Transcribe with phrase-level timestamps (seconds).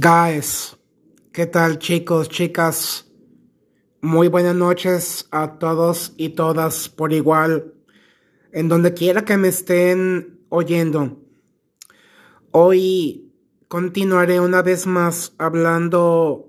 [0.00, 0.76] Guys,
[1.32, 3.10] ¿qué tal chicos, chicas?
[4.00, 7.74] Muy buenas noches a todos y todas por igual,
[8.52, 11.20] en donde quiera que me estén oyendo.
[12.52, 13.32] Hoy
[13.66, 16.48] continuaré una vez más hablando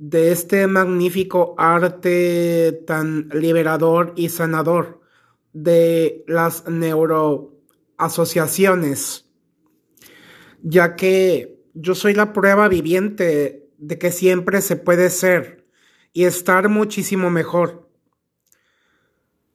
[0.00, 5.02] de este magnífico arte tan liberador y sanador
[5.52, 9.30] de las neuroasociaciones,
[10.64, 15.66] ya que yo soy la prueba viviente de que siempre se puede ser
[16.12, 17.88] y estar muchísimo mejor.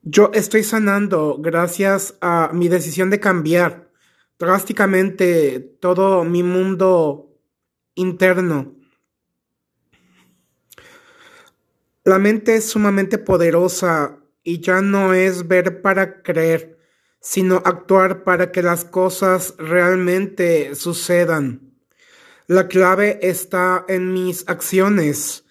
[0.01, 3.91] Yo estoy sanando gracias a mi decisión de cambiar
[4.39, 7.39] drásticamente todo mi mundo
[7.95, 8.75] interno.
[12.03, 16.79] La mente es sumamente poderosa y ya no es ver para creer,
[17.19, 21.66] sino actuar para que las cosas realmente sucedan.
[22.49, 25.43] La clave está en mis acciones.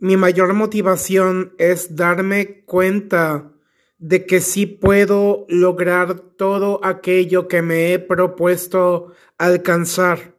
[0.00, 3.52] Mi mayor motivación es darme cuenta
[3.98, 10.34] de que sí puedo lograr todo aquello que me he propuesto alcanzar.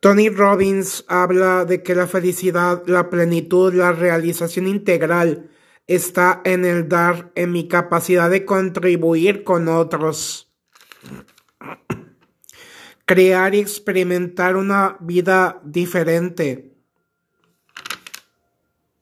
[0.00, 5.48] Tony Robbins habla de que la felicidad, la plenitud, la realización integral
[5.86, 10.52] está en el dar, en mi capacidad de contribuir con otros
[13.08, 16.77] crear y experimentar una vida diferente.